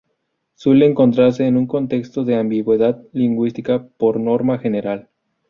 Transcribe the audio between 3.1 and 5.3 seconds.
lingüística por norma general.